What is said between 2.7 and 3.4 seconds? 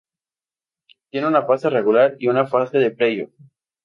de playoffs.